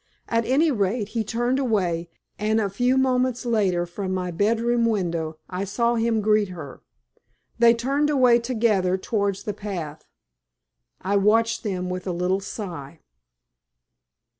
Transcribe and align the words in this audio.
At 0.27 0.47
any 0.47 0.71
rate, 0.71 1.09
he 1.09 1.23
turned 1.23 1.59
away, 1.59 2.09
and 2.39 2.59
a 2.59 2.71
few 2.71 2.97
moments 2.97 3.45
later, 3.45 3.85
from 3.85 4.11
my 4.15 4.31
bedroom 4.31 4.87
window, 4.87 5.37
I 5.47 5.63
saw 5.63 5.93
him 5.93 6.21
greet 6.21 6.47
her. 6.49 6.81
They 7.59 7.75
turned 7.75 8.09
away 8.09 8.39
together 8.39 8.97
towards 8.97 9.43
the 9.43 9.53
path. 9.53 10.07
I 11.01 11.17
watched 11.17 11.61
them 11.61 11.87
with 11.87 12.07
a 12.07 12.13
little 12.13 12.39
sigh. 12.39 13.01